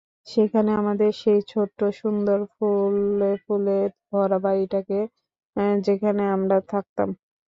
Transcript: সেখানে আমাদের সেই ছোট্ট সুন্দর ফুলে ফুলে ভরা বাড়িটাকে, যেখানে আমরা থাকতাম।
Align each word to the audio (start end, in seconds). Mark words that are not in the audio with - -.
সেখানে 0.27 0.71
আমাদের 0.81 1.09
সেই 1.21 1.41
ছোট্ট 1.51 1.79
সুন্দর 1.99 2.39
ফুলে 2.53 3.31
ফুলে 3.43 3.77
ভরা 4.07 4.37
বাড়িটাকে, 4.45 4.99
যেখানে 5.85 6.23
আমরা 6.35 6.57
থাকতাম। 6.71 7.09